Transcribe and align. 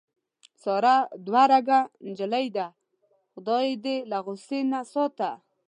ساره 0.63 0.95
دوه 1.25 1.43
رګه 1.51 1.79
نجیلۍ 2.07 2.47
ده. 2.57 2.67
خدای 3.33 3.65
یې 3.69 3.75
دې 3.83 3.95
له 4.09 4.17
غوسې 4.25 4.59
نه 4.71 4.79
ساته. 4.93 5.29